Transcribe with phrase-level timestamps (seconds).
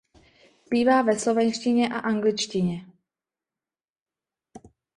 [0.65, 2.85] Zpívá ve slovenštině a angličtině.